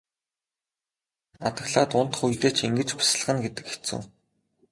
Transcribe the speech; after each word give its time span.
Адаглаад 1.47 1.89
унтах 1.99 2.21
үедээ 2.25 2.51
ч 2.57 2.59
ингэж 2.65 2.89
бясалгана 2.97 3.43
гэдэг 3.43 3.65
хэцүү. 3.69 3.99